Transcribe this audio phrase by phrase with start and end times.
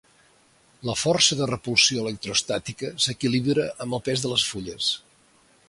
[0.89, 4.89] La força de repulsió electroestàtica s'equilibra amb el pes de les fulles.